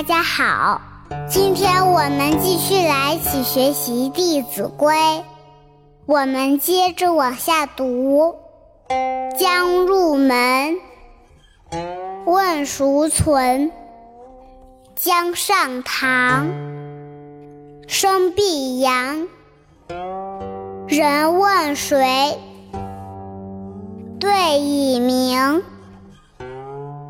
[0.00, 0.80] 大家好，
[1.28, 4.96] 今天我们继续来一起学习《弟子规》，
[6.06, 8.34] 我们接着往下读：
[9.38, 10.78] 将入门，
[12.24, 13.70] 问孰存？
[14.94, 16.48] 将上堂，
[17.86, 19.28] 生必扬。
[20.88, 22.38] 人问谁？
[24.18, 25.62] 对以明。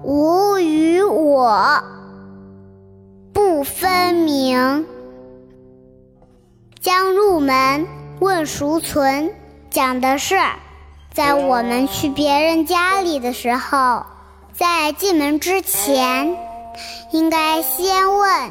[0.03, 1.85] 吾与我
[3.63, 4.87] 分明。
[6.81, 7.87] 将入门，
[8.21, 9.33] 问孰存？
[9.71, 10.35] 讲的是，
[11.13, 14.05] 在我们去别人家里的时候，
[14.53, 16.37] 在进门之前，
[17.13, 18.51] 应该先问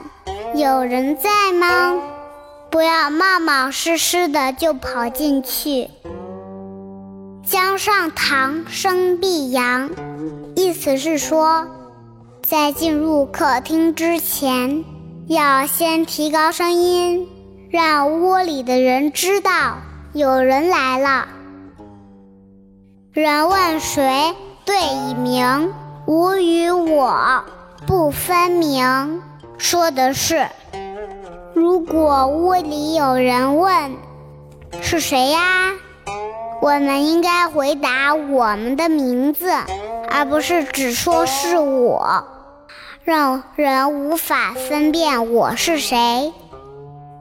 [0.56, 1.96] 有人在吗？
[2.70, 5.90] 不要冒冒失失的就跑进去。
[7.44, 9.90] 将上堂，生必扬，
[10.56, 11.66] 意思是说，
[12.44, 14.86] 在进入客厅之前，
[15.30, 17.30] 要先提高声音，
[17.70, 19.78] 让窝里的人知道
[20.12, 21.28] 有人来了。
[23.14, 24.34] 人问谁，
[24.66, 25.72] 对以明。
[26.08, 27.44] 吾与我
[27.86, 29.22] 不分明，
[29.60, 30.48] 说的是，
[31.54, 33.92] 如果屋里有人问，
[34.82, 35.74] 是谁呀？
[36.60, 39.52] 我们应该回答我们的名字，
[40.10, 42.24] 而不是只说是我，
[43.04, 46.34] 让人无法分辨我是谁。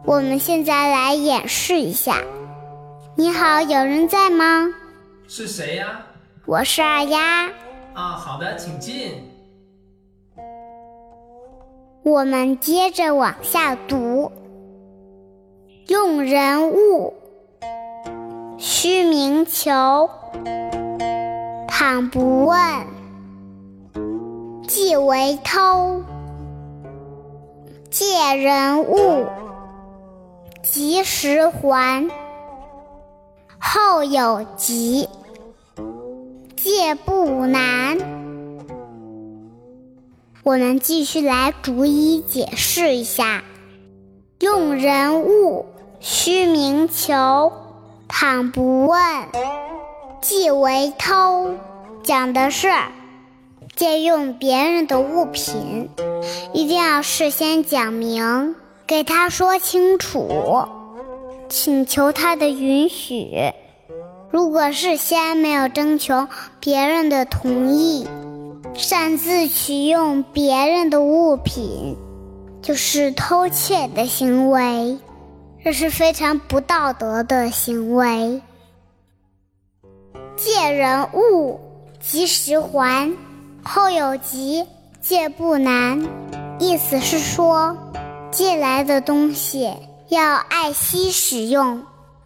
[0.04, 2.22] 我们现在来演示一下。
[3.14, 4.72] 你好，有人在吗？
[5.26, 6.02] 是谁呀？
[6.46, 7.46] 我是二丫。
[7.94, 9.30] 啊，好的，请进。
[12.02, 14.30] 我们接着往下读。
[15.88, 17.14] 用人物。
[18.58, 20.10] 须明求，
[21.68, 22.58] 倘不问，
[24.88, 26.02] 即为偷。
[27.90, 29.26] 借人物，
[30.62, 32.08] 及时还。
[33.60, 35.06] 后有急，
[36.56, 37.98] 借不难。
[40.42, 43.44] 我们继续来逐一解释一下：
[44.38, 45.66] 用人物，
[46.00, 47.52] 须明求。
[48.08, 48.98] 倘不问，
[50.22, 51.56] 即为偷。
[52.02, 52.68] 讲的是
[53.78, 55.88] 借用别人的物品，
[56.52, 58.56] 一定要事先讲明，
[58.88, 60.66] 给他说清楚，
[61.48, 63.52] 请求他的允许。
[64.32, 66.26] 如果事先没有征求
[66.58, 68.04] 别人的同意，
[68.74, 71.96] 擅自取用别人的物品，
[72.60, 74.98] 就是偷窃的行为。
[75.62, 78.42] 这是非常不道德的行为。
[80.34, 81.60] 借人物，
[82.00, 83.12] 及时还，
[83.62, 84.64] 后有急，
[85.00, 86.06] 借不难。
[86.58, 87.76] 意思是说，
[88.30, 89.72] 借来的东西
[90.08, 91.82] 要爱惜使用，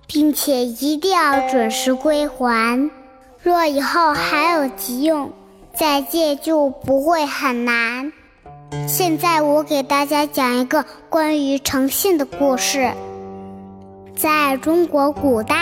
[0.06, 2.91] 并且一定要准时归还。
[3.43, 5.32] 若以后还有急用，
[5.75, 8.12] 再借就不会很难。
[8.87, 12.93] 现在我给大家讲一个关于诚信的故事。
[14.16, 15.56] 在中国古代，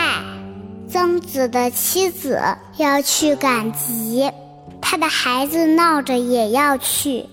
[0.88, 2.40] 曾子的妻子
[2.76, 4.30] 要去赶集，
[4.80, 7.26] 他的孩子闹着也要去。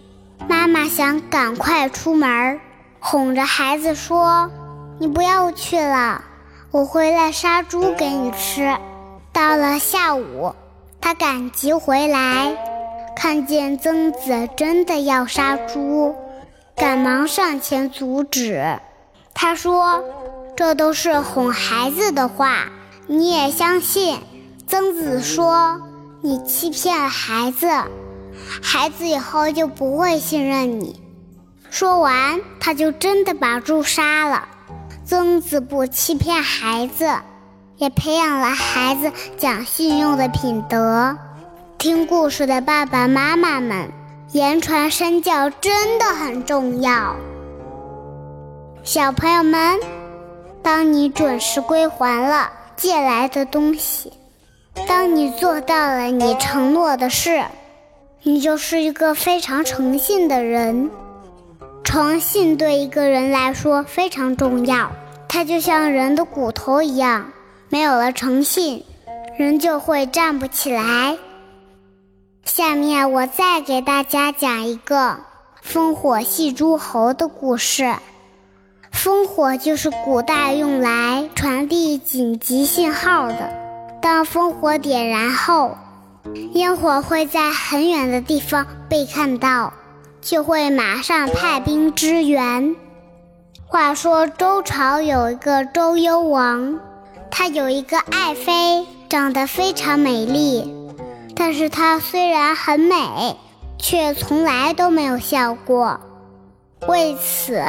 [0.47, 2.59] 妈妈想赶快出门，
[2.99, 4.51] 哄着孩子说
[4.99, 6.23] ：“你不要去了，
[6.71, 8.75] 我回来杀猪给你吃。”
[9.33, 10.53] 到了下午，
[11.01, 12.55] 他赶集回来，
[13.15, 16.15] 看见曾子真的要杀猪，
[16.75, 18.79] 赶忙上前阻止。
[19.33, 20.03] 他说。
[20.57, 22.63] 这都是哄孩子的话，
[23.05, 24.17] 你也相信？
[24.65, 25.79] 曾子说
[26.21, 27.67] ：“你欺骗了孩子，
[28.61, 31.01] 孩子以后就不会信任你。”
[31.69, 34.47] 说完，他就真的把猪杀了。
[35.05, 37.09] 曾子不欺骗孩子，
[37.77, 41.17] 也培养了孩子讲信用的品德。
[41.77, 43.91] 听故事的爸爸妈妈们，
[44.31, 47.15] 言传身教真的很重要。
[48.83, 49.79] 小朋友们。
[50.63, 54.11] 当你准时归还了借来的东西，
[54.85, 57.45] 当你做到了你承诺的事，
[58.23, 60.91] 你就是一个非常诚信的人。
[61.83, 64.91] 诚信对一个人来说非常重要，
[65.29, 67.31] 它就像人的骨头一样，
[67.69, 68.83] 没有了诚信，
[69.37, 71.17] 人就会站不起来。
[72.43, 75.17] 下面我再给大家讲一个
[75.65, 77.95] 烽火戏诸侯的故事。
[78.93, 83.66] 烽火就是古代用来传递紧急信号的。
[84.09, 85.75] 当烽火点燃后，
[86.53, 89.73] 烟火会在很远的地方被看到，
[90.21, 92.73] 就会马上派兵支援。
[93.65, 96.79] 话说周朝有一个周幽王，
[97.29, 100.73] 他有一个爱妃，长得非常美丽，
[101.35, 103.35] 但是她虽然很美，
[103.77, 105.99] 却从来都没有笑过。
[106.87, 107.61] 为此，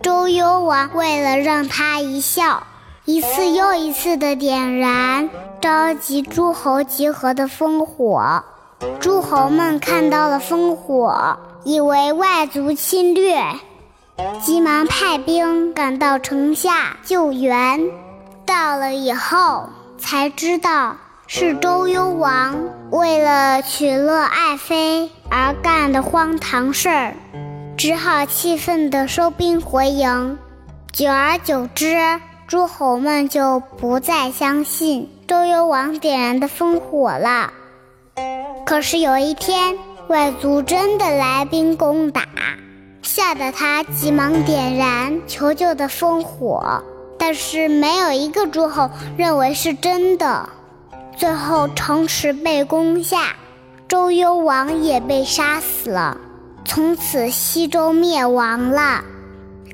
[0.00, 2.62] 周幽王为了让她一笑，
[3.06, 5.30] 一次又一次的点燃，
[5.60, 8.42] 召集诸侯集合的烽火。
[8.98, 13.40] 诸侯们看到了烽火，以为外族侵略，
[14.42, 17.80] 急忙派兵赶到城下救援。
[18.44, 20.96] 到了以后，才知道
[21.28, 22.56] 是周幽王
[22.90, 27.14] 为了取乐爱妃而干的荒唐事儿，
[27.76, 30.36] 只好气愤地收兵回营。
[30.92, 31.96] 久而久之，
[32.48, 37.52] 诸侯们就不再相信周幽王点燃的烽火了。
[38.64, 39.76] 可是有一天，
[40.06, 42.22] 外族真的来兵攻打，
[43.02, 46.84] 吓得他急忙点燃求救的烽火，
[47.18, 50.48] 但是没有一个诸侯认为是真的。
[51.16, 53.34] 最后城池被攻下，
[53.88, 56.16] 周幽王也被杀死了，
[56.64, 59.02] 从此西周灭亡了。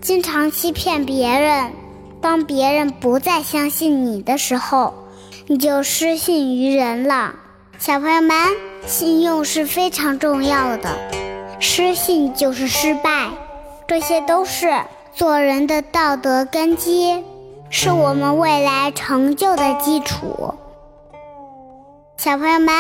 [0.00, 1.72] 经常欺骗别人，
[2.22, 4.94] 当别人不再相信你的时候，
[5.48, 7.34] 你就失信于人了。
[7.78, 8.36] 小朋友们，
[8.86, 10.96] 信用是非常重要的，
[11.58, 13.28] 失信就是失败，
[13.88, 14.72] 这些都是
[15.12, 17.24] 做人的道德根基，
[17.68, 20.54] 是我们未来成就的基础。
[22.16, 22.72] 小朋友们，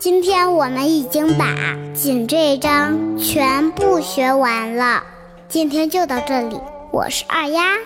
[0.00, 1.44] 今天我们已经把
[1.92, 5.04] 《锦》这一章全部学完了，
[5.48, 6.58] 今天就到这里，
[6.90, 7.76] 我是二丫，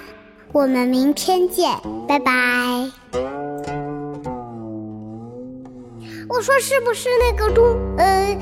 [0.54, 2.30] 我们明天见，拜拜。
[6.28, 8.38] 我说是不是那个中呃，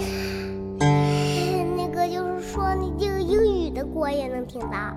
[1.75, 4.95] 那个就是说你这个英语的锅也能听到？